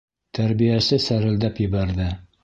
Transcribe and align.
Тәрбиәсе 0.37 0.97
сәрелдәп 1.07 1.61
ебәрҙе: 1.65 2.09